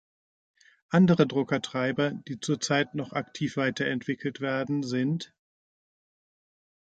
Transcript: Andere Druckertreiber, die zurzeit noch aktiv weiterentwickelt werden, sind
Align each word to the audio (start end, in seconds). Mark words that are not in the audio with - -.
Andere 0.89 1.27
Druckertreiber, 1.27 2.09
die 2.27 2.39
zurzeit 2.39 2.95
noch 2.95 3.13
aktiv 3.13 3.55
weiterentwickelt 3.55 4.41
werden, 4.41 4.81
sind 4.81 5.31